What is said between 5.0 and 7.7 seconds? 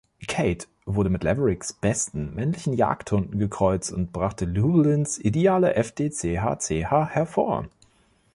ideale Fd.Ch.Ch. hervor.